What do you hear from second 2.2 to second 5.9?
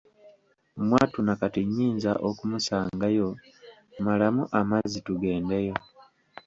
okumusanga yo, malamu amazzi tugendeyo."